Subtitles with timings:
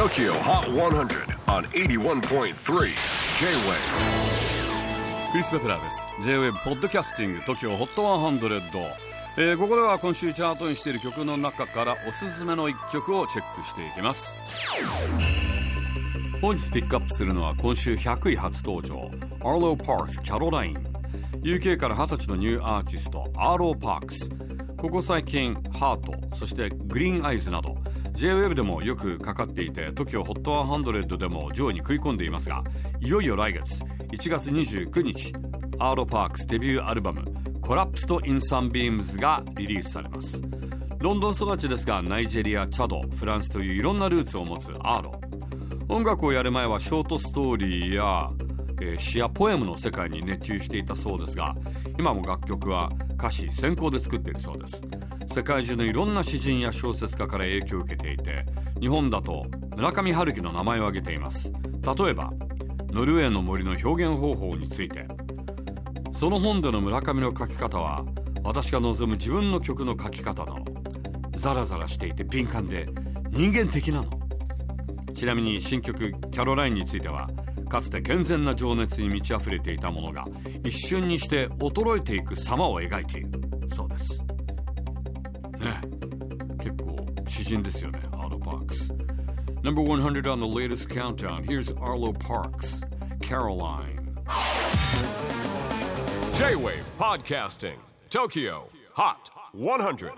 [0.00, 2.54] TOKIO HOT 100 on 81.3 J-WAVE
[5.30, 6.06] クリス・ペプラーです。
[6.22, 8.90] J-WAVE ポッドキャスティング TOKYO HOT 100、
[9.36, 14.38] えー、ここでは今週チャートインしている曲の中からおすすめの一曲をチェックしていきます。
[16.40, 19.10] 本日ピックアップするのは今週100位初登場。
[19.40, 20.76] アーロー・パークス Caroline
[21.42, 24.30] UK から20歳のニューアーティストアーロー・パークス
[24.78, 27.76] ここ最近 Hurt そして Green Eyes など
[28.12, 32.62] J-WAVE でもよくかかっていて TOKIOHOT100 でも上位に食い込んでいますが
[33.00, 35.32] いよいよ来月1月29日
[35.78, 40.42] アーロパークスデビューアルバム「Collapsed in Sunbeams」がリリースされます。
[41.00, 45.18] ロンドン育ちですがナイジェリアチャドフランスといういろんなルーツを持つアーロ
[45.88, 48.30] 音楽をやる前はショートストーリーや
[48.80, 51.54] えー、詩やポエムの世界に熱中していたそうですが
[51.98, 54.82] 今も楽曲は歌詞先行で作っているそうです。
[55.26, 58.44] 世界中のいろんな詩人や小説家から影響を受けていて
[58.80, 59.44] 日本だと
[59.76, 61.52] 村上春樹の名前を挙げています。
[61.82, 62.32] 例えば
[62.88, 65.06] ノルウェーの森の表現方法について
[66.12, 68.04] その本での村上の書き方は
[68.42, 70.64] 私が望む自分の曲の書き方なの
[71.36, 72.88] ザラザラしていて敏感で
[73.30, 74.10] 人間的なの。
[75.14, 77.28] ちなみに新曲「キャロライン」については
[77.70, 80.26] かつて健全な情熱に満ち溢れていたものが
[80.64, 83.30] 一瞬にして衰えていく様を描いている
[83.72, 84.20] そうです
[85.60, 85.80] ね
[86.58, 88.92] 結構詩人ですよね Arlo Parks
[89.62, 92.82] Number 100 on the latest countdown Here's Arlo Parks
[93.22, 94.00] Caroline
[96.34, 97.78] J-Wave Podcasting
[98.10, 100.10] Tokyo Hot 100